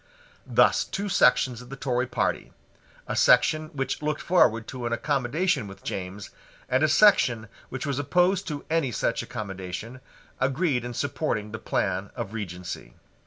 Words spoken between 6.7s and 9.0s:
a section which was opposed to any